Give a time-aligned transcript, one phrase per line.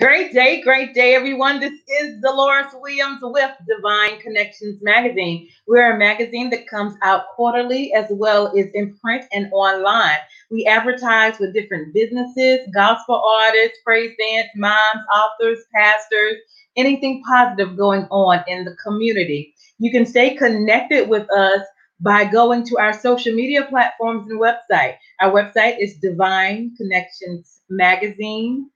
[0.00, 1.58] Great day, great day, everyone.
[1.58, 5.48] This is Deloris Williams with Divine Connections Magazine.
[5.66, 10.18] We're a magazine that comes out quarterly as well as in print and online.
[10.52, 16.36] We advertise with different businesses, gospel artists, praise dance, moms, authors, pastors,
[16.76, 19.52] anything positive going on in the community.
[19.80, 21.62] You can stay connected with us
[22.00, 24.94] by going to our social media platforms and website.
[25.20, 28.70] Our website is Divine Connections Magazine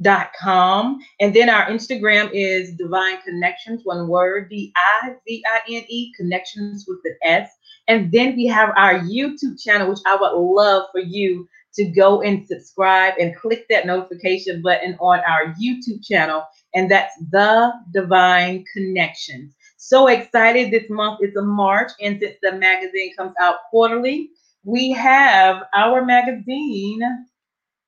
[0.00, 0.98] dot com.
[1.20, 7.50] And then our instagram is divine connections one word d-i-v-i-n-e connections with an s.
[7.86, 12.22] And then we have our youtube channel which i would love for you to go
[12.22, 16.44] and subscribe and click that notification button on our youtube channel.
[16.74, 19.54] And that's the divine connections.
[19.76, 20.70] So excited.
[20.70, 21.92] This month is a march.
[22.00, 24.30] And since the magazine comes out quarterly
[24.64, 27.02] we have our magazine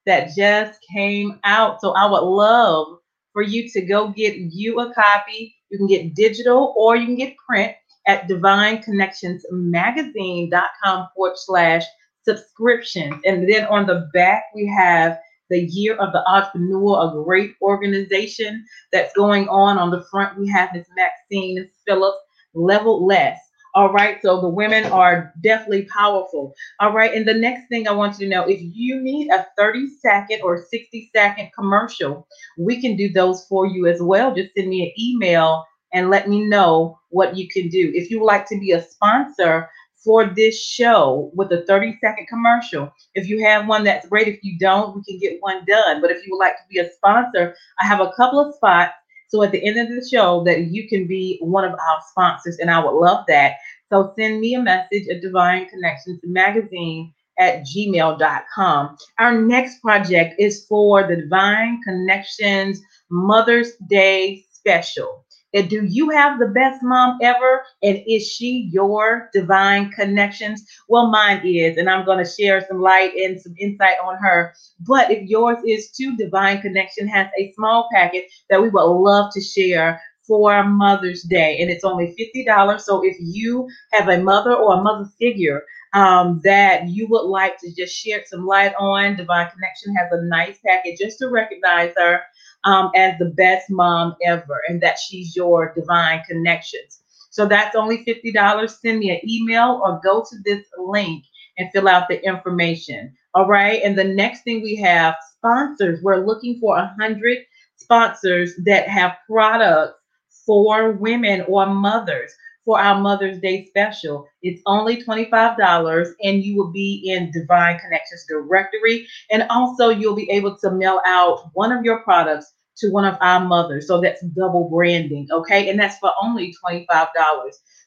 [0.06, 1.80] that just came out.
[1.80, 2.98] So I would love
[3.32, 5.54] for you to go get you a copy.
[5.70, 7.74] You can get digital or you can get print
[8.06, 11.84] at divineconnectionsmagazine.com forward slash
[12.22, 13.14] subscriptions.
[13.24, 15.18] And then on the back, we have
[15.50, 19.78] the Year of the Entrepreneur, a great organization that's going on.
[19.78, 22.18] On the front, we have Miss Maxine Phillips,
[22.54, 23.38] Loveless.
[23.76, 24.16] All right.
[24.22, 26.54] So the women are definitely powerful.
[26.80, 27.12] All right.
[27.12, 30.40] And the next thing I want you to know if you need a 30 second
[30.42, 32.26] or 60 second commercial,
[32.56, 34.34] we can do those for you as well.
[34.34, 37.92] Just send me an email and let me know what you can do.
[37.94, 39.68] If you would like to be a sponsor
[40.02, 44.26] for this show with a 30 second commercial, if you have one, that's great.
[44.26, 46.00] If you don't, we can get one done.
[46.00, 48.94] But if you would like to be a sponsor, I have a couple of spots
[49.28, 52.58] so at the end of the show, that you can be one of our sponsors,
[52.58, 53.56] and I would love that.
[53.92, 58.96] So send me a message at Divine Connections Magazine at gmail.com.
[59.18, 65.25] Our next project is for the Divine Connections Mother's Day Special.
[65.54, 67.62] And do you have the best mom ever?
[67.82, 70.66] And is she your divine connections?
[70.88, 74.54] Well, mine is, and I'm going to share some light and some insight on her.
[74.80, 79.32] But if yours is too, Divine Connection has a small packet that we would love
[79.34, 82.80] to share for Mother's Day, and it's only $50.
[82.80, 85.62] So if you have a mother or a mother figure
[85.94, 90.24] um, that you would like to just share some light on, Divine Connection has a
[90.24, 92.22] nice packet just to recognize her
[92.66, 97.00] um, as the best mom ever and that she's your divine connections.
[97.30, 98.70] So that's only $50.
[98.70, 101.24] Send me an email or go to this link
[101.58, 103.14] and fill out the information.
[103.34, 103.80] All right.
[103.82, 106.02] And the next thing we have sponsors.
[106.02, 107.38] We're looking for a hundred
[107.76, 110.00] sponsors that have products
[110.44, 112.32] for women or mothers
[112.66, 114.28] for our Mother's Day special.
[114.42, 119.06] It's only $25 and you will be in Divine Connections directory.
[119.30, 123.16] And also you'll be able to mail out one of your products to one of
[123.22, 123.86] our mothers.
[123.86, 125.70] So that's double branding, okay?
[125.70, 126.86] And that's for only $25.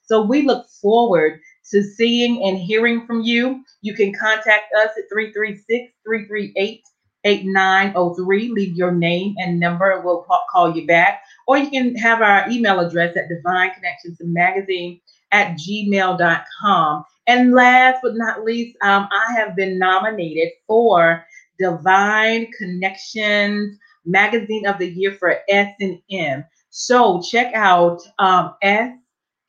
[0.06, 1.42] So we look forward
[1.72, 3.64] to seeing and hearing from you.
[3.82, 6.82] You can contact us at 336 338
[7.26, 8.50] 8903.
[8.50, 11.22] Leave your name and number, and we'll call you back.
[11.50, 15.02] Or you can have our email address at Divine Connections Magazine
[15.32, 17.04] at gmail.com.
[17.26, 21.26] And last but not least, um, I have been nominated for
[21.58, 26.46] Divine Connections Magazine of the Year for S&M.
[26.70, 28.54] So check out um,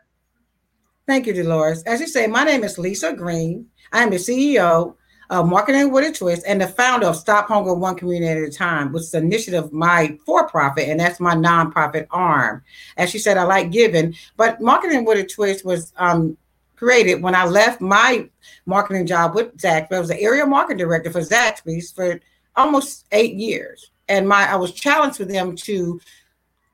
[1.07, 1.81] Thank you, Deloris.
[1.87, 3.65] As you say, my name is Lisa Greene.
[3.91, 4.95] I am the CEO
[5.29, 8.51] of Marketing with a Twist and the founder of Stop Hunger One Community at a
[8.51, 12.63] Time, which is an initiative my for-profit, and that's my nonprofit arm.
[12.97, 16.37] As she said, I like giving, but Marketing with a Twist was um,
[16.79, 18.29] created when I left my
[18.65, 19.91] marketing job with Zaxby's.
[19.91, 22.19] I was the area marketing director for Zaxby's for
[22.55, 23.91] almost eight years.
[24.07, 25.99] And my I was challenged with them to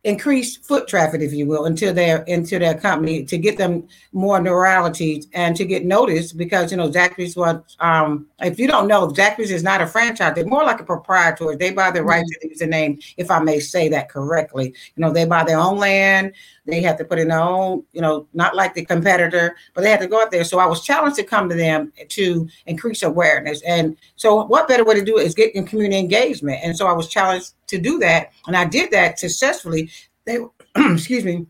[0.04, 4.40] increase foot traffic, if you will, into their into their company to get them more
[4.40, 9.08] neurality and to get noticed because you know Zaxby's was um if you don't know
[9.08, 11.56] Zaxby's is not a franchise, they're more like a proprietor.
[11.56, 12.10] They buy the mm-hmm.
[12.10, 14.68] right to use the name, if I may say that correctly.
[14.96, 16.34] You know, they buy their own land,
[16.66, 19.90] they have to put in their own, you know, not like the competitor, but they
[19.90, 20.44] had to go out there.
[20.44, 23.62] So I was challenged to come to them to increase awareness.
[23.62, 26.60] And so what better way to do it is get in community engagement.
[26.64, 28.32] And so I was challenged to do that.
[28.48, 29.90] And I did that successfully.
[30.26, 30.40] They
[30.76, 31.46] excuse me.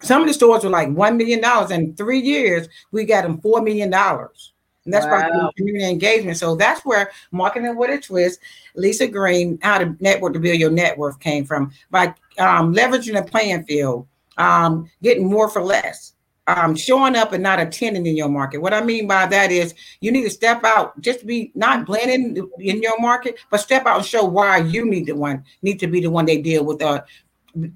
[0.00, 1.70] Some of the stores were like one million dollars.
[1.70, 4.52] In three years, we got them four million dollars.
[4.84, 5.20] And that's wow.
[5.20, 6.36] part of community engagement.
[6.36, 8.40] So that's where marketing with a twist,
[8.76, 13.28] Lisa Greene, how to network to build your network came from by um, leveraging the
[13.28, 14.06] playing field
[14.38, 16.14] um, getting more for less,
[16.46, 18.60] um, showing up and not attending in your market.
[18.62, 22.48] What I mean by that is you need to step out, just be not blending
[22.58, 25.86] in your market, but step out and show why you need the one need to
[25.86, 27.02] be the one they deal with uh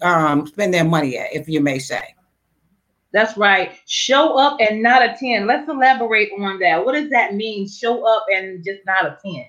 [0.02, 2.14] um spend their money at, if you may say.
[3.12, 3.72] That's right.
[3.86, 5.46] Show up and not attend.
[5.46, 6.84] Let's elaborate on that.
[6.84, 7.68] What does that mean?
[7.68, 9.46] Show up and just not attend.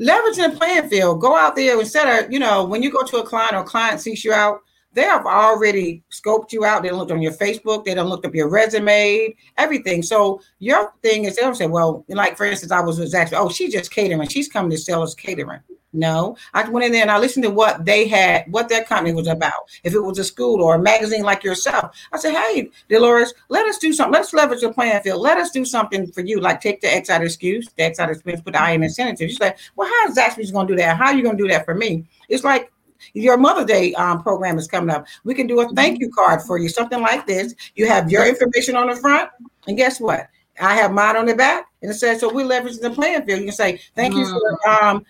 [0.00, 1.20] Leveraging the playing field.
[1.20, 3.64] Go out there instead of, you know, when you go to a client or a
[3.64, 4.60] client seeks you out,
[4.94, 6.82] they have already scoped you out.
[6.82, 7.84] They looked on your Facebook.
[7.84, 10.02] They don't looked up your resume, everything.
[10.02, 13.72] So your thing is they'll say, well, like for instance, I was exactly, oh, she's
[13.72, 14.26] just catering.
[14.28, 15.60] She's coming to sell us catering.
[15.96, 19.14] No, I went in there and I listened to what they had, what their company
[19.14, 19.52] was about.
[19.84, 23.64] If it was a school or a magazine like yourself, I said, hey, Deloris, let
[23.66, 24.12] us do something.
[24.12, 25.20] Let's leverage the playing field.
[25.20, 28.00] Let us do something for you, like take the X out of excuse, the X
[28.00, 29.30] out of expense, put the I in incentive.
[29.30, 30.96] You say, well, how is Zaxby's going to do that?
[30.96, 32.04] How are you going to do that for me?
[32.28, 32.72] It's like
[33.12, 35.06] your Mother Day um, program is coming up.
[35.24, 37.54] We can do a thank you card for you, something like this.
[37.74, 39.30] You have your information on the front,
[39.66, 40.28] and guess what?
[40.60, 42.32] I have mine on the back, and it says so.
[42.32, 43.40] We leverage the playing field.
[43.40, 44.82] You can say thank you for mm.
[44.82, 45.04] um,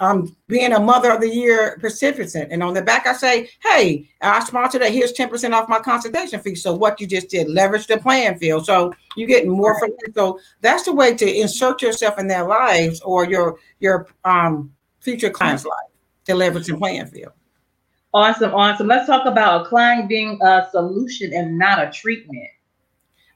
[0.00, 4.08] um, being a Mother of the Year recipient, and on the back I say, hey,
[4.20, 4.92] I sponsor that.
[4.92, 6.54] Here's ten percent off my consultation fee.
[6.54, 8.66] So what you just did, leverage the playing field.
[8.66, 10.14] So you get more from it.
[10.14, 15.30] So that's the way to insert yourself in their lives or your your um, future
[15.30, 15.90] clients' life
[16.26, 17.32] to leverage the playing field.
[18.14, 18.86] Awesome, awesome.
[18.86, 22.48] Let's talk about a client being a solution and not a treatment.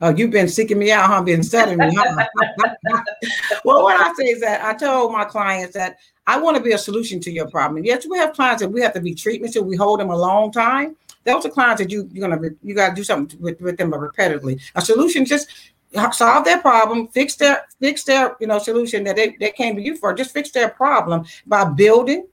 [0.00, 1.20] Oh, you've been seeking me out, huh?
[1.22, 2.24] Been studying me, huh?
[3.64, 6.72] well, what I say is that I told my clients that I want to be
[6.72, 7.84] a solution to your problem.
[7.84, 9.62] Yes, we have clients that we have to be treatment to.
[9.62, 10.94] We hold them a long time.
[11.24, 14.60] Those are clients that you you're gonna you gotta do something with, with them repetitively.
[14.76, 15.48] A solution just
[16.12, 19.82] solve their problem, fix their fix their you know solution that they, they came to
[19.82, 20.14] you for.
[20.14, 22.28] Just fix their problem by building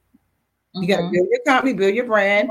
[0.76, 1.14] you got to mm-hmm.
[1.14, 2.50] build your company, build your brand,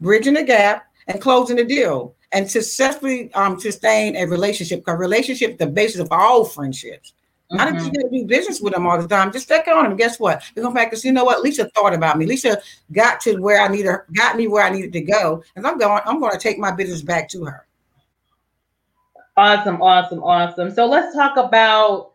[0.00, 4.80] bridging the gap, and closing the deal, and successfully um, sustain a relationship.
[4.80, 7.12] Because relationship the basis of all friendships.
[7.52, 7.56] Mm-hmm.
[7.58, 9.32] Not got to do business with them all the time.
[9.32, 9.96] Just check on them.
[9.96, 10.42] Guess what?
[10.54, 11.42] They come back and say, you know what?
[11.42, 12.26] Lisa thought about me.
[12.26, 15.78] Lisa got to where I needed, got me where I needed to go, and I'm
[15.78, 16.02] going.
[16.04, 17.66] I'm going to take my business back to her.
[19.36, 20.72] Awesome, awesome, awesome.
[20.72, 22.14] So let's talk about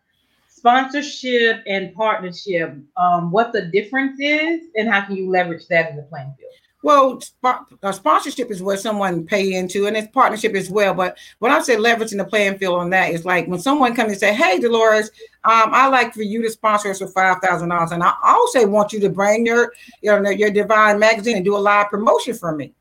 [0.62, 5.96] sponsorship and partnership, um, what the difference is, and how can you leverage that in
[5.96, 6.52] the playing field?
[6.84, 10.94] Well, sp- uh, sponsorship is where someone pay into, and it's partnership as well.
[10.94, 14.12] But when I say leveraging the playing field on that, is like when someone comes
[14.12, 15.10] and say, "Hey, Deloris,
[15.46, 18.68] um, I like for you to sponsor us for five thousand dollars," and I also
[18.68, 22.56] want you to bring your, your your Divine magazine and do a live promotion for
[22.56, 22.72] me.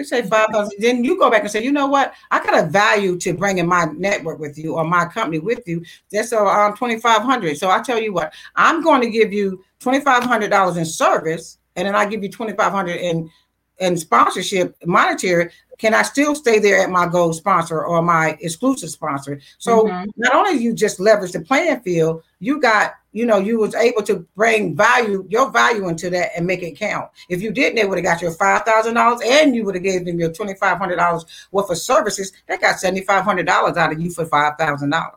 [0.00, 0.78] They say five thousand.
[0.78, 2.14] Then you go back and say, you know what?
[2.30, 5.84] I got a value to bringing my network with you or my company with you.
[6.10, 7.58] That's uh, um twenty five hundred.
[7.58, 10.86] So I tell you what, I'm going to give you twenty five hundred dollars in
[10.86, 13.30] service, and then I give you twenty five hundred in
[13.78, 15.50] in sponsorship, monetary.
[15.76, 19.38] Can I still stay there at my gold sponsor or my exclusive sponsor?
[19.58, 20.08] So mm-hmm.
[20.16, 24.02] not only you just leverage the playing field, you got you know, you was able
[24.02, 27.10] to bring value, your value into that and make it count.
[27.28, 29.84] If you didn't, they would have got your five thousand dollars and you would have
[29.84, 32.32] gave them your twenty five hundred dollars worth of services.
[32.46, 35.16] They got seventy five hundred dollars out of you for five thousand dollars.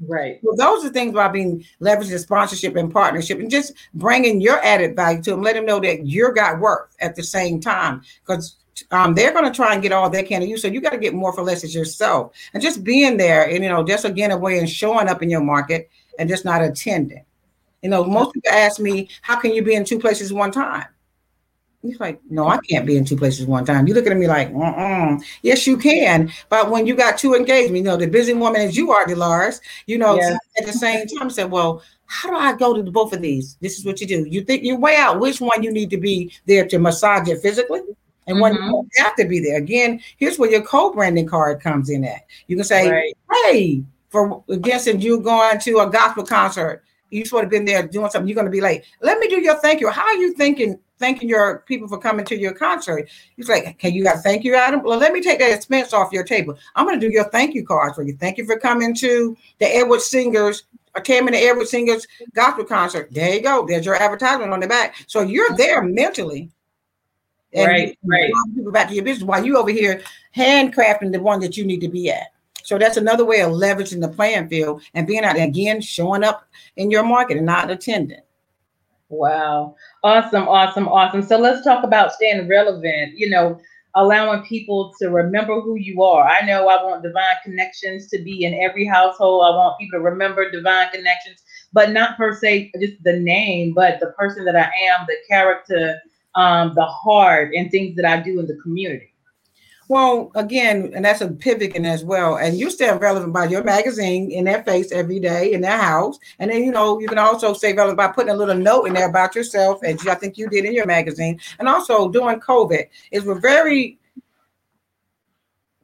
[0.00, 0.40] Right.
[0.42, 4.96] Well, those are things about being leveraging sponsorship and partnership and just bringing your added
[4.96, 5.42] value to them.
[5.42, 8.56] Let them know that you're got worth at the same time because
[8.90, 10.58] um, they're going to try and get all they can of you.
[10.58, 12.32] So you got to get more for less as yourself.
[12.52, 15.30] And just being there and, you know, just again, a way of showing up in
[15.30, 17.24] your market and just not attending.
[17.82, 20.86] You know, most people ask me, how can you be in two places one time?
[21.82, 23.86] He's like, no, I can't be in two places one time.
[23.86, 26.32] You look at me like, uh yes, you can.
[26.48, 29.60] But when you got two engagements, you know, the busy woman as you are, Deloris,
[29.86, 33.20] you know, at the same time said, well, how do I go to both of
[33.20, 33.58] these?
[33.60, 34.24] This is what you do.
[34.26, 37.42] You think you weigh out which one you need to be there to massage it
[37.42, 37.82] physically
[38.26, 38.70] and when mm-hmm.
[38.70, 39.58] you have to be there.
[39.58, 42.22] Again, here's where your co-branding card comes in at.
[42.46, 43.14] You can say, right.
[43.44, 43.82] hey,
[44.14, 48.28] for against you going to a gospel concert, you should have been there doing something,
[48.28, 48.84] you're gonna be late.
[49.02, 49.90] Let me do your thank you.
[49.90, 53.10] How are you thinking thanking your people for coming to your concert?
[53.34, 54.84] He's like, Can you got thank you, Adam?
[54.84, 56.56] Well, let me take that expense off your table.
[56.76, 58.16] I'm gonna do your thank you cards for you.
[58.16, 60.62] Thank you for coming to the Edward Singers
[60.94, 63.08] or came in the Edward Singers gospel concert.
[63.10, 63.66] There you go.
[63.66, 64.94] There's your advertisement on the back.
[65.08, 66.52] So you're there mentally
[67.52, 68.30] and right, right.
[68.54, 70.02] People back to your business while you over here
[70.36, 72.33] handcrafting the one that you need to be at.
[72.64, 76.48] So that's another way of leveraging the playing field and being out again, showing up
[76.76, 78.22] in your market and not attending.
[79.10, 79.76] Wow.
[80.02, 81.22] Awesome, awesome, awesome.
[81.22, 83.60] So let's talk about staying relevant, you know,
[83.94, 86.26] allowing people to remember who you are.
[86.26, 89.44] I know I want divine connections to be in every household.
[89.44, 91.42] I want people to remember divine connections,
[91.74, 96.00] but not per se just the name, but the person that I am, the character,
[96.34, 99.13] um, the heart, and things that I do in the community.
[99.88, 102.36] Well, again, and that's a pivoting as well.
[102.36, 106.18] And you stay relevant by your magazine in their face every day in their house.
[106.38, 108.94] And then, you know, you can also stay relevant by putting a little note in
[108.94, 111.38] there about yourself, as I think you did in your magazine.
[111.58, 113.98] And also during COVID, it was very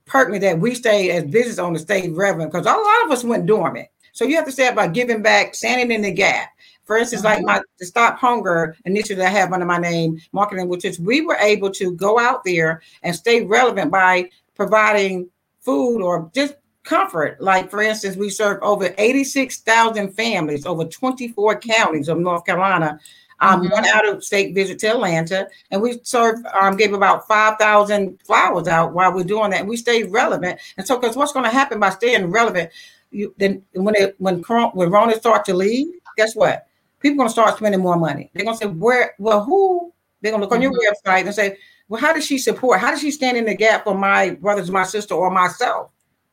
[0.07, 3.47] pertinent that we stay as business owners stay relevant because a lot of us went
[3.47, 3.89] dormant.
[4.13, 6.49] So you have to say about giving back, standing in the gap.
[6.91, 10.85] For instance, like my the Stop Hunger initiative I have under my name, marketing, which
[10.85, 15.31] is we were able to go out there and stay relevant by providing
[15.61, 17.41] food or just comfort.
[17.41, 22.99] Like for instance, we serve over 86,000 families over 24 counties of North Carolina.
[23.39, 23.71] Um, mm-hmm.
[23.71, 28.21] One out of state visit to Atlanta, and we serve um, gave about five thousand
[28.27, 29.61] flowers out while we're doing that.
[29.61, 32.71] And we stay relevant, and so because what's going to happen by staying relevant,
[33.13, 36.67] you then when it when when Rona start to leave, guess what?
[37.01, 38.31] People gonna start spending more money.
[38.33, 39.93] They're gonna say, where, well, who?
[40.21, 41.11] They're gonna look on your mm-hmm.
[41.11, 41.57] website and say,
[41.89, 42.79] well, how does she support?
[42.81, 45.91] How does she stand in the gap for my brothers, my sister, or myself?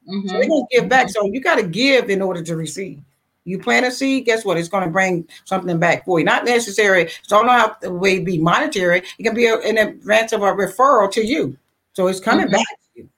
[0.08, 0.28] Mm-hmm.
[0.28, 1.10] So they're gonna give back.
[1.10, 3.02] So you gotta give in order to receive.
[3.46, 4.58] You plant a seed, guess what?
[4.58, 6.26] It's going to bring something back for you.
[6.26, 7.10] Not necessary.
[7.22, 9.04] So I don't know how the way be monetary.
[9.18, 11.58] It can be a, in advance of a referral to you.
[11.94, 12.56] So it's coming mm-hmm.
[12.56, 13.10] back to you.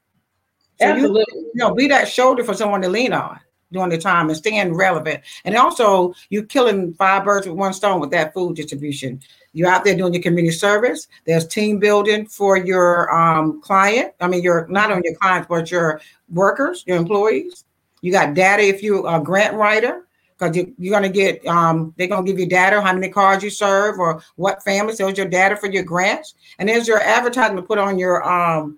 [0.79, 1.25] So Absolutely.
[1.33, 3.39] You, you know, be that shoulder for someone to lean on
[3.71, 5.21] during the time and staying relevant.
[5.45, 9.21] And also, you're killing five birds with one stone with that food distribution.
[9.53, 11.07] You're out there doing your community service.
[11.25, 14.13] There's team building for your um, client.
[14.19, 17.65] I mean, you're not on your clients, but your workers, your employees.
[18.01, 20.05] You got data if you're a grant writer,
[20.37, 23.09] because you, are going to get, um, they're going to give you data, how many
[23.09, 24.97] cars you serve or what families.
[24.97, 26.35] There's your data for your grants.
[26.59, 28.77] And there's your advertisement to put on your, um,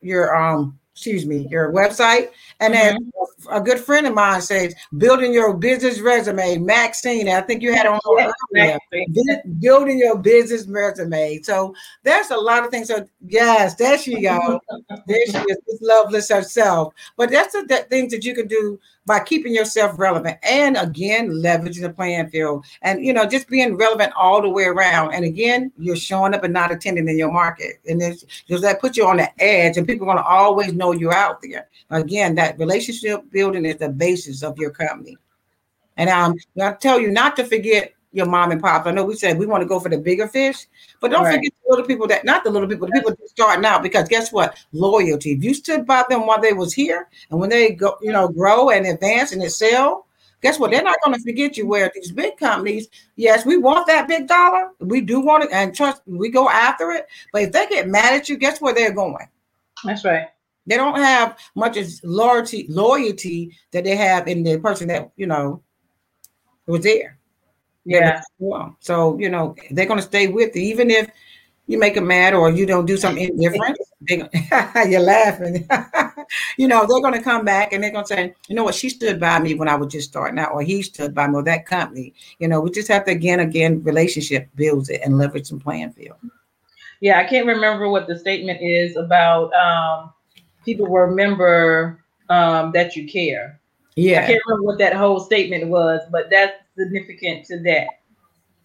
[0.00, 2.30] your, um, excuse me, your website.
[2.58, 2.96] And mm-hmm.
[2.96, 3.12] then
[3.50, 7.28] a good friend of mine says, building your business resume, Maxine.
[7.28, 8.00] I think you had on
[8.54, 8.78] yes,
[9.58, 11.42] building your business resume.
[11.42, 12.88] So there's a lot of things.
[12.88, 14.58] So yes, there she go.
[15.06, 16.94] there she is, Loveless herself.
[17.18, 21.30] But that's the that things that you can do by keeping yourself relevant and again
[21.30, 22.64] leveraging the playing field.
[22.82, 25.14] And you know just being relevant all the way around.
[25.14, 27.76] And again you're showing up and not attending in your market.
[27.88, 29.76] And it's just that put you on the edge?
[29.76, 31.68] And people are going to always know you're out there.
[31.90, 35.16] Again that relationship building is the basis of your company.
[35.96, 38.86] And um, I tell you not to forget your mom and pop.
[38.86, 40.66] I know we said we want to go for the bigger fish,
[41.00, 41.34] but don't right.
[41.34, 43.82] forget the little people that not the little people, the people starting out.
[43.82, 44.56] Because guess what?
[44.72, 45.32] Loyalty.
[45.32, 48.28] If you stood by them while they was here, and when they go, you know,
[48.28, 50.06] grow and advance and excel,
[50.40, 50.70] guess what?
[50.70, 51.66] They're not going to forget you.
[51.66, 54.70] Where these big companies, yes, we want that big dollar.
[54.80, 57.06] We do want it, and trust we go after it.
[57.32, 59.28] But if they get mad at you, guess where they're going?
[59.84, 60.28] That's right.
[60.66, 65.26] They don't have much as loyalty loyalty that they have in the person that you
[65.26, 65.62] know
[66.66, 67.15] was there.
[67.86, 68.20] Yeah.
[68.38, 71.08] Well, So you know they're gonna stay with you, even if
[71.68, 73.78] you make them mad or you don't do something different.
[74.08, 75.66] you're laughing.
[76.58, 79.18] you know they're gonna come back and they're gonna say, you know what, she stood
[79.20, 81.64] by me when I was just starting out, or he stood by me, or that
[81.64, 82.12] company.
[82.38, 85.92] You know, we just have to again, again, relationship builds it and leverage some playing
[85.92, 86.18] field.
[87.00, 89.52] Yeah, I can't remember what the statement is about.
[89.54, 90.12] Um,
[90.64, 93.60] people remember um, that you care.
[93.94, 97.86] Yeah, I can't remember what that whole statement was, but that's significant to that.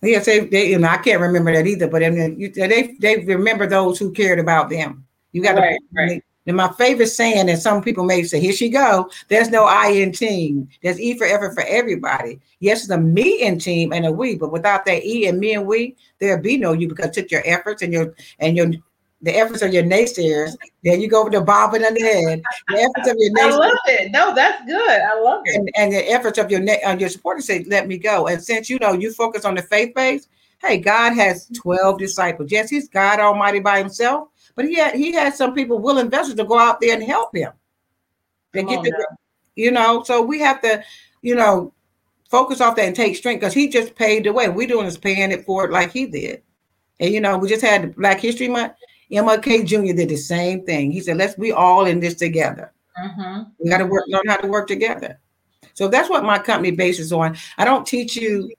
[0.03, 2.95] Yes, they, they you know, I can't remember that either, but I mean, you, they
[2.99, 5.05] they remember those who cared about them.
[5.31, 5.85] You got right, to.
[5.93, 6.23] Right.
[6.47, 9.89] And my favorite saying, and some people may say, "Here she go." There's no I
[9.89, 10.67] in team.
[10.81, 12.39] There's E for effort for everybody.
[12.59, 15.53] Yes, it's a me in team and a we, but without that E and me
[15.53, 18.71] and we, there'd be no you because it took your efforts and your and your
[19.21, 20.55] the efforts of your naysayers.
[20.83, 22.41] Then you go over the bobbing on the head.
[22.69, 23.53] The efforts of your naysayers.
[23.53, 24.11] I love it.
[24.11, 25.01] No, that's good.
[25.01, 25.55] I love it.
[25.55, 28.69] And, and the efforts of your uh, your supporters say, "Let me go." And since
[28.69, 30.27] you know you focus on the faith base,
[30.61, 32.51] hey, God has twelve disciples.
[32.51, 36.35] Yes, He's God Almighty by Himself, but He had He had some people, willing vessels,
[36.35, 37.51] to go out there and help Him.
[38.53, 39.07] They get the,
[39.55, 40.03] you know.
[40.03, 40.83] So we have to,
[41.21, 41.73] you know,
[42.29, 44.49] focus off that and take strength because He just paved the way.
[44.49, 46.41] We're doing is paying it forward like He did.
[46.99, 48.73] And you know, we just had Black History Month.
[49.11, 49.93] MLK Jr.
[49.93, 50.91] did the same thing.
[50.91, 52.71] He said, "Let's be all in this together.
[52.97, 53.43] Mm-hmm.
[53.59, 55.19] We got to work, learn how to work together."
[55.73, 57.37] So that's what my company bases on.
[57.57, 58.51] I don't teach you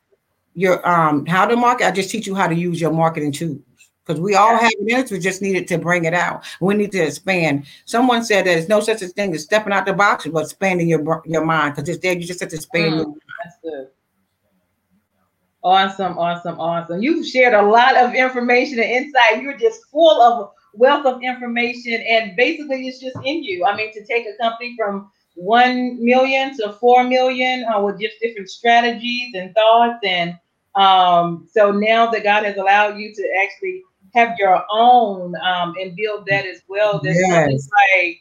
[0.54, 1.86] your um how to market.
[1.86, 3.60] I just teach you how to use your marketing tools
[4.04, 5.10] because we all have it.
[5.10, 6.44] We just needed to bring it out.
[6.60, 7.66] We need to expand.
[7.84, 10.88] Someone said that there's no such a thing as stepping out the box, but expanding
[10.88, 12.14] your your mind because it's there.
[12.14, 12.94] You just have to expand.
[12.94, 13.88] Mm, that's good.
[15.64, 17.02] Awesome, awesome, awesome.
[17.02, 19.42] You've shared a lot of information and insight.
[19.42, 23.64] You're just full of wealth of information, and basically, it's just in you.
[23.64, 28.16] I mean, to take a company from one million to four million uh, with just
[28.20, 30.36] different strategies and thoughts, and
[30.74, 33.82] um, so now that God has allowed you to actually
[34.14, 37.68] have your own um, and build that as well, that's yes.
[37.94, 38.18] like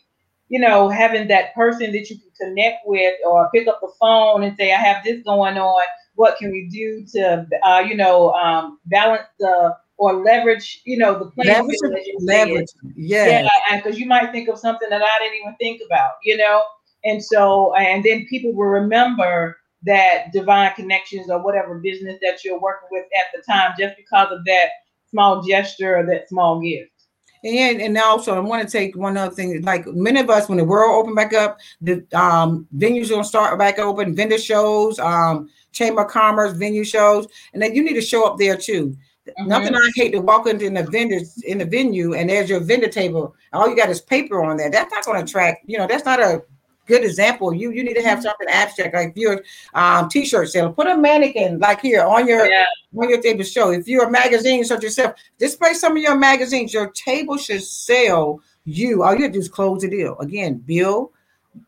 [0.49, 4.43] you know having that person that you can connect with, or pick up the phone
[4.43, 5.81] and say, "I have this going on."
[6.15, 11.17] What can we do to uh, you know um, balance the or leverage you know
[11.19, 12.67] the playing leverage, leverage.
[12.95, 16.63] yeah because you might think of something that I didn't even think about you know
[17.03, 22.59] and so and then people will remember that divine connections or whatever business that you're
[22.59, 24.69] working with at the time just because of that
[25.09, 26.91] small gesture or that small gift
[27.43, 29.61] and and also I want to take one other thing.
[29.63, 33.57] Like many of us, when the world opened back up, the um, venues gonna start
[33.57, 38.01] back open, vendor shows, um, chamber of commerce, venue shows, and then you need to
[38.01, 38.95] show up there too.
[39.27, 39.47] Mm-hmm.
[39.47, 42.87] Nothing I hate to walk into the vendors in the venue and there's your vendor
[42.87, 43.35] table.
[43.53, 44.71] All you got is paper on there.
[44.71, 45.69] That's not going to attract.
[45.69, 46.43] You know, that's not a
[46.87, 47.53] good example.
[47.53, 48.23] You you need to have mm-hmm.
[48.23, 52.45] something abstract, like if you're um t-shirt seller, put a mannequin like here on your
[52.45, 52.65] yeah.
[52.97, 53.71] on your table show.
[53.71, 56.73] If you're a magazine such yourself, display some of your magazines.
[56.73, 59.03] Your table should sell you.
[59.03, 60.17] All you have to do is close the deal.
[60.19, 61.11] Again, build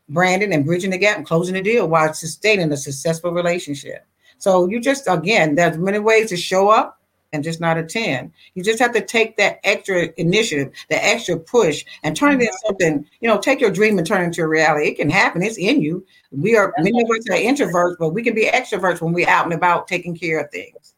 [0.10, 4.06] branding and bridging the gap and closing the deal while sustaining a successful relationship.
[4.38, 7.00] So you just again, there's many ways to show up
[7.34, 8.32] and just not attend.
[8.54, 12.58] You just have to take that extra initiative, the extra push, and turn it into
[12.66, 13.06] something.
[13.20, 14.88] You know, take your dream and turn it into a reality.
[14.88, 15.42] It can happen.
[15.42, 16.06] It's in you.
[16.32, 19.46] We are many of us are introverts, but we can be extroverts when we're out
[19.46, 20.94] and about taking care of things.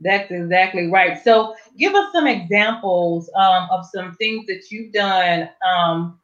[0.00, 1.22] That's exactly right.
[1.22, 5.48] So, give us some examples um, of some things that you've done.
[5.64, 6.18] Um,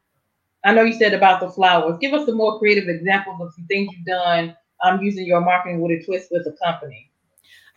[0.63, 1.97] I know you said about the flowers.
[1.99, 5.81] Give us some more creative examples of some things you've done um, using your marketing
[5.81, 7.09] with a twist with a company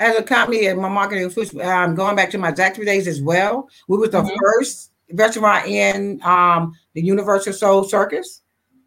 [0.03, 3.23] as a company and my marketing switch, um, going back to my Zaxby days as
[3.23, 3.69] well.
[3.89, 4.37] We was the mm-hmm.
[4.41, 8.43] first restaurant in um, the Universal Soul Circus.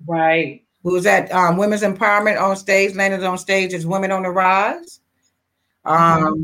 [0.05, 0.63] Right.
[0.83, 4.29] We was at um, Women's Empowerment on stage, landed on stage as Women on the
[4.29, 4.99] Rise.
[5.85, 6.43] Um, mm-hmm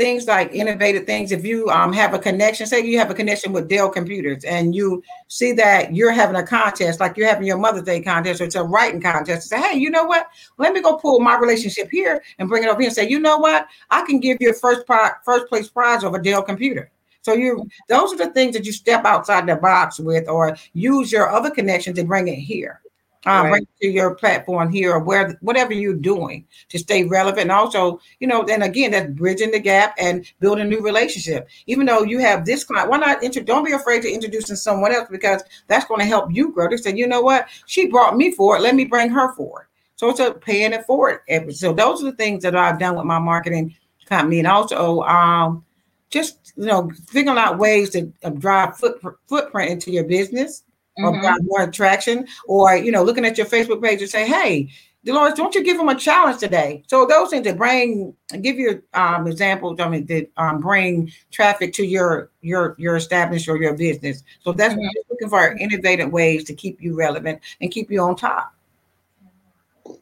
[0.00, 1.30] things like innovative things.
[1.30, 4.74] If you um, have a connection, say you have a connection with Dell Computers, and
[4.74, 8.44] you see that you're having a contest, like you're having your Mother's Day contest, or
[8.44, 9.50] it's a writing contest.
[9.50, 10.28] Say, hey, you know what?
[10.56, 13.20] Let me go pull my relationship here and bring it over here and say, you
[13.20, 13.66] know what?
[13.90, 16.90] I can give you a first pri- first place prize over Dell Computer.
[17.20, 21.12] So you those are the things that you step outside the box with, or use
[21.12, 22.80] your other connections to bring it here
[23.26, 23.68] um, right.
[23.82, 27.42] to your platform here or where whatever you're doing to stay relevant.
[27.42, 31.48] And also you know and again that's bridging the gap and building a new relationship.
[31.66, 34.94] Even though you have this client why not inter- don't be afraid to introducing someone
[34.94, 36.68] else because that's going to help you grow.
[36.68, 37.46] They said you know what?
[37.66, 41.20] She brought me forward let me bring her forward so it's a paying it forward.
[41.50, 44.38] So those are the things that i've done with my marketing company.
[44.38, 45.62] And also um
[46.08, 50.64] just you know figuring out ways to drive foot, footprint into your business
[51.00, 51.24] mm-hmm.
[51.24, 54.70] or more attraction, or you know, looking at your Facebook page and say, "Hey,
[55.06, 58.82] Deloris, don't you give them a challenge today?" So those things that bring, give you
[58.94, 59.80] um, examples.
[59.80, 64.22] I mean, that um, bring traffic to your your your establishment or your business.
[64.40, 64.88] So that's mm-hmm.
[65.10, 68.54] looking for innovative ways to keep you relevant and keep you on top.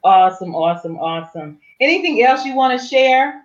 [0.04, 1.58] Awesome, awesome, awesome.
[1.80, 3.44] Anything else you want to share?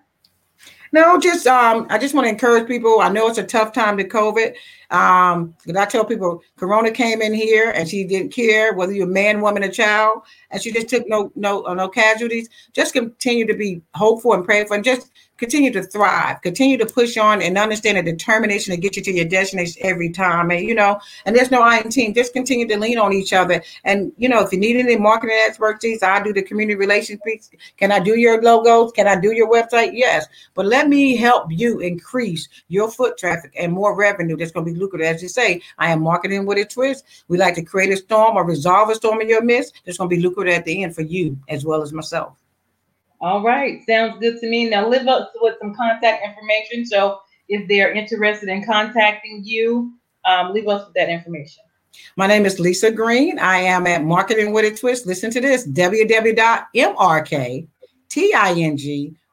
[0.93, 3.01] No, just um, I just want to encourage people.
[3.01, 4.53] I know it's a tough time to COVID.
[4.91, 9.07] Um, because I tell people Corona came in here and she didn't care whether you're
[9.07, 12.49] a man, woman, or child, and she just took no no no casualties.
[12.73, 16.85] Just continue to be hopeful and pray for and just continue to thrive, continue to
[16.85, 20.51] push on and understand the determination to get you to your destination every time.
[20.51, 23.33] And, you know, and there's no I in team, just continue to lean on each
[23.33, 23.61] other.
[23.83, 27.49] And, you know, if you need any marketing expertise, I do the community relations piece.
[27.77, 28.91] Can I do your logos?
[28.93, 29.91] Can I do your website?
[29.93, 30.27] Yes.
[30.53, 34.71] But let me help you increase your foot traffic and more revenue that's going to
[34.71, 35.07] be lucrative.
[35.07, 37.05] As you say, I am marketing with a twist.
[37.27, 39.81] We like to create a storm or resolve a storm in your midst.
[39.85, 42.33] That's going to be lucrative at the end for you as well as myself.
[43.21, 44.69] All right, sounds good to me.
[44.69, 46.85] Now, live up with some contact information.
[46.85, 49.93] So, if they're interested in contacting you,
[50.25, 51.63] um, leave us with that information.
[52.15, 53.39] My name is Lisa Greene.
[53.39, 55.05] I am at Marketing with a Twist.
[55.05, 57.67] Listen to this www.mrkting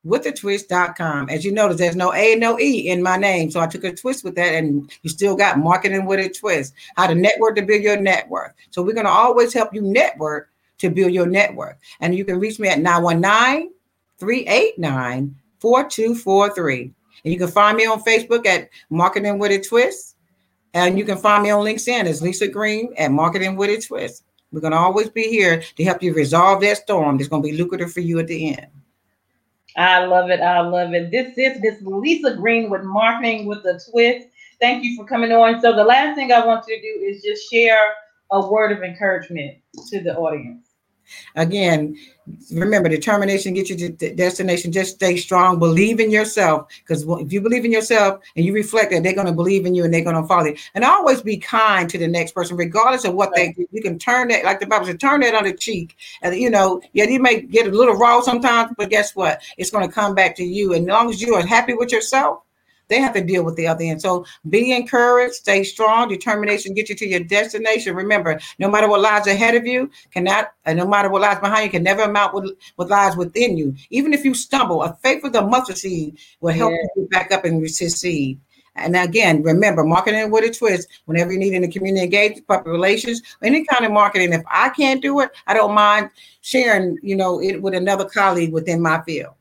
[0.05, 1.29] with a twist.com.
[1.29, 3.51] As you notice, there's no A, no E in my name.
[3.51, 6.75] So I took a twist with that, and you still got marketing with a twist.
[6.97, 8.57] How to network to build your network.
[8.71, 11.79] So we're going to always help you network to build your network.
[12.01, 13.73] And you can reach me at 919
[14.19, 16.95] 389 4243.
[17.25, 20.17] And you can find me on Facebook at Marketing with a Twist.
[20.73, 24.25] And you can find me on LinkedIn as Lisa Greene at Marketing with a Twist.
[24.53, 27.49] We're going to always be here to help you resolve that storm that's going to
[27.49, 28.67] be lucrative for you at the end.
[29.77, 30.41] I love it.
[30.41, 31.11] I love it.
[31.11, 34.29] This is Miss Lisa Greene with Marketing with a Twist.
[34.61, 35.61] Thank you for coming on.
[35.63, 37.81] So, the last thing I want you to do is just share
[38.33, 39.59] a word of encouragement
[39.91, 40.70] to the audience.
[41.37, 41.97] Again,
[42.53, 44.73] remember determination get you to the destination.
[44.73, 45.59] Just stay strong.
[45.59, 46.71] Believe in yourself.
[46.81, 49.75] Because if you believe in yourself and you reflect that, they're going to believe in
[49.75, 50.57] you and they're going to follow you.
[50.75, 53.55] And always be kind to the next person, regardless of what right.
[53.57, 53.69] they do.
[53.73, 55.97] You can turn that, like the Bible said, turn that on the cheek.
[56.23, 59.41] And you know, yeah, you may get a little raw sometimes, but guess what?
[59.59, 60.75] It's going to come back to you.
[60.75, 62.43] And as long as you are happy with yourself,
[62.91, 64.03] they have to deal with the other end.
[64.03, 67.97] So be encouraged, stay strong, determination get you to your destination.
[67.97, 71.65] Remember, no matter what lies ahead of you, cannot, and no matter what lies behind
[71.65, 73.75] you, can never amount with what lies within you.
[73.89, 76.87] Even if you stumble, a faith with a mustard seed will help yeah.
[76.97, 78.39] you back up and succeed.
[78.77, 80.89] And again, remember, marketing with a twist.
[81.07, 84.71] Whenever you need in any community engagement, public relations, any kind of marketing, if I
[84.71, 89.03] can't do it, I don't mind sharing, you know, it with another colleague within my
[89.03, 89.35] field.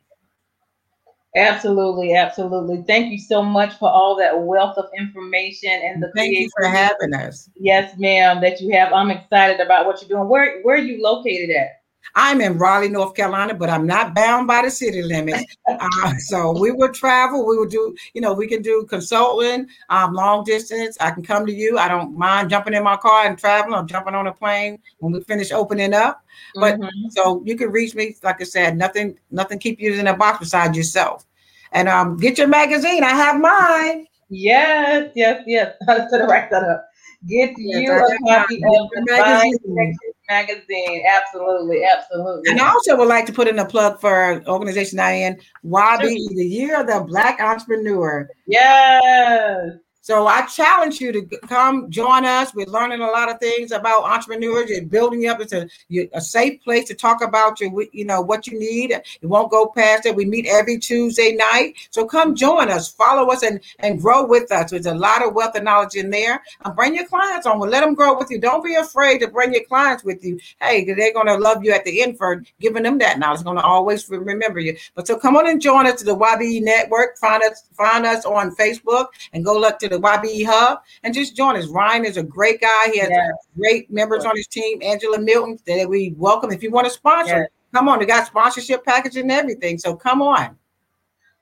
[1.36, 2.84] Absolutely, absolutely.
[2.88, 6.66] Thank you so much for all that wealth of information and the thank you for
[6.66, 7.50] having us.
[7.56, 8.42] Yes, ma'am.
[8.42, 8.92] That you have.
[8.94, 10.28] I'm excited about what you're doing.
[10.28, 11.79] Where where are you located at?
[12.16, 15.44] I'm in Raleigh, North Carolina, but I'm not bound by the city limits.
[15.68, 17.48] uh, so we will travel.
[17.48, 20.98] We will do, you know, we can do consulting, um, long distance.
[21.00, 21.78] I can come to you.
[21.78, 25.14] I don't mind jumping in my car and traveling or jumping on a plane when
[25.14, 26.24] we finish opening up.
[26.56, 27.10] But mm-hmm.
[27.10, 30.40] so you can reach me, like I said, nothing, nothing keep you in a box
[30.40, 31.26] beside yourself.
[31.72, 33.04] And um, get your magazine.
[33.04, 34.08] I have mine.
[34.30, 35.76] Yes, yes, yes.
[35.88, 36.89] to the right that up.
[37.28, 39.96] Get yes, you a copy of the magazine.
[40.30, 41.04] magazine.
[41.10, 42.52] Absolutely, absolutely.
[42.52, 46.36] And I also would like to put in a plug for organization I am, YB,
[46.36, 48.30] the Year of the Black Entrepreneur.
[48.48, 49.74] Yes.
[50.10, 52.56] So I challenge you to come join us.
[52.56, 55.40] We're learning a lot of things about entrepreneurs and building up.
[55.40, 55.70] It's a,
[56.14, 58.90] a safe place to talk about your, you know, what you need.
[58.90, 60.16] It won't go past it.
[60.16, 61.76] We meet every Tuesday night.
[61.92, 64.72] So come join us, follow us, and and grow with us.
[64.72, 66.42] There's a lot of wealth and knowledge in there.
[66.66, 67.60] And bring your clients on.
[67.60, 68.40] We'll let them grow with you.
[68.40, 70.40] Don't be afraid to bring your clients with you.
[70.60, 73.44] Hey, they're gonna love you at the end for giving them that knowledge.
[73.44, 74.76] Going to always remember you.
[74.96, 77.20] But so come on and join us to the YBE Network.
[77.20, 81.36] Find us, find us on Facebook, and go look to the YBE Hub and just
[81.36, 81.68] join us.
[81.68, 82.90] Ryan is a great guy.
[82.92, 83.32] He has yes.
[83.58, 84.82] great members on his team.
[84.82, 86.52] Angela Milton that we welcome.
[86.52, 87.50] If you want to sponsor, yes.
[87.74, 88.00] come on.
[88.00, 89.78] We got sponsorship package and everything.
[89.78, 90.58] So come on.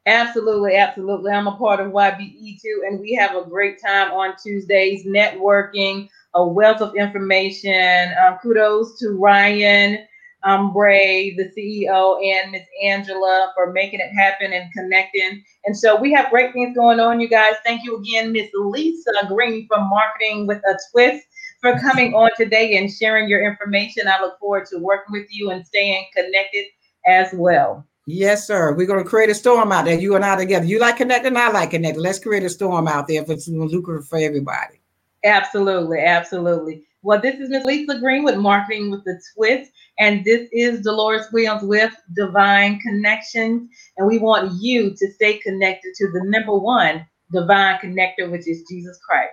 [0.08, 1.32] Absolutely, absolutely.
[1.32, 6.08] I'm a part of YBE too, and we have a great time on Tuesdays networking,
[6.34, 8.14] a wealth of information.
[8.26, 10.08] Um, kudos to Ryan
[10.44, 15.44] um, Bray, the CEO, and Miss Angela for making it happen and connecting.
[15.66, 17.54] And so we have great things going on, you guys.
[17.66, 21.26] Thank you again, Miss Lisa Greene from Marketing with a Twist
[21.62, 24.08] for coming on today and sharing your information.
[24.08, 26.66] I look forward to working with you and staying connected
[27.08, 27.86] as well.
[28.06, 28.74] Yes, sir.
[28.74, 30.00] We're going to create a storm out there.
[30.00, 30.66] You and I together.
[30.66, 32.02] You like connecting, I like connecting.
[32.02, 34.80] Let's create a storm out there for some lucrative for everybody.
[35.26, 36.87] Absolutely, absolutely.
[37.08, 41.32] Well, this is Miss Lisa Greene with Marketing with the Twist, and this is Deloris
[41.32, 43.70] Williams with Divine Connections.
[43.96, 48.66] And we want you to stay connected to the number one divine connector, which is
[48.70, 49.32] Jesus Christ.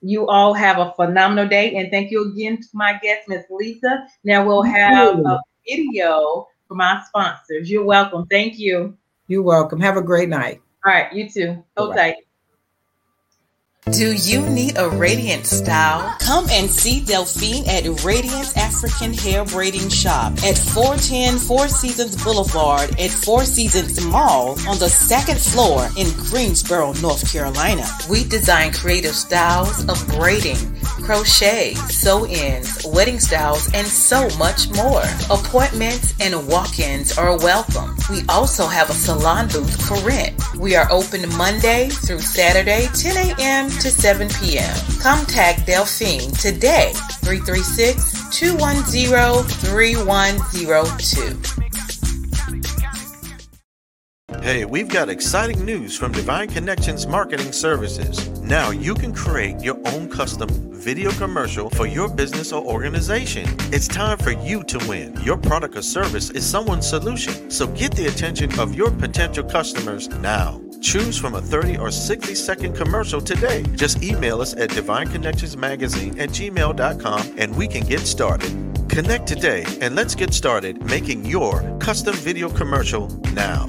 [0.00, 4.06] You all have a phenomenal day, and thank you again to my guest, Miss Lisa.
[4.24, 5.38] Now we'll have a
[5.68, 7.70] video from our sponsors.
[7.70, 8.26] You're welcome.
[8.28, 8.96] Thank you.
[9.28, 9.80] You're welcome.
[9.80, 10.62] Have a great night.
[10.86, 11.62] All right, you too.
[11.76, 12.16] Hold tight.
[13.86, 16.14] Do you need a radiant style?
[16.20, 22.90] Come and see Delphine at Radiance African Hair Braiding Shop at 410 Four Seasons Boulevard
[23.00, 27.86] at Four Seasons Mall on the second floor in Greensboro, North Carolina.
[28.08, 30.58] We design creative styles of braiding,
[31.10, 35.02] crochet, sew-ins, wedding styles, and so much more.
[35.28, 37.96] Appointments and walk-ins are welcome.
[38.08, 40.40] We also have a salon booth for rent.
[40.56, 43.70] We are open Monday through Saturday, 10 a.m.
[43.70, 44.76] to 7 p.m.
[45.00, 46.92] Contact Delphine today,
[47.24, 51.69] 336 210 3102.
[54.50, 58.28] Hey, we've got exciting news from Divine Connections Marketing Services.
[58.40, 63.46] Now you can create your own custom video commercial for your business or organization.
[63.72, 65.16] It's time for you to win.
[65.22, 67.48] Your product or service is someone's solution.
[67.48, 70.60] So get the attention of your potential customers now.
[70.80, 73.62] Choose from a 30 or 60 second commercial today.
[73.76, 78.50] Just email us at divineconnectionsmagazine at gmail.com and we can get started.
[78.88, 83.68] Connect today and let's get started making your custom video commercial now.